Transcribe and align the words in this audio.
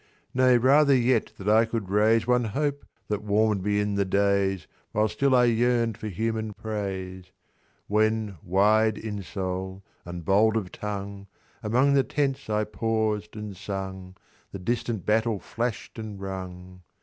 "Nay—rather 0.33 0.95
yet 0.95 1.31
that 1.37 1.47
I 1.47 1.63
could 1.65 1.91
raise 1.91 2.25
One 2.25 2.45
hope 2.45 2.85
that 3.07 3.21
warm'd 3.21 3.61
me 3.63 3.79
in 3.79 3.93
the 3.93 4.03
days 4.03 4.65
While 4.93 5.07
still 5.07 5.35
I 5.35 5.43
yearn'd 5.45 5.95
for 5.95 6.07
human 6.07 6.53
praise. 6.53 7.31
"When, 7.85 8.37
wide 8.41 8.97
in 8.97 9.21
soul, 9.21 9.83
and 10.03 10.25
bold 10.25 10.57
of 10.57 10.71
tongue, 10.71 11.27
Among 11.61 11.93
the 11.93 12.01
tents 12.03 12.49
I 12.49 12.63
paused 12.63 13.35
and 13.35 13.55
sung, 13.55 14.17
The 14.51 14.57
distant 14.57 15.05
battle 15.05 15.37
flash'd 15.39 15.99
and 15.99 16.19
rung. 16.19 16.81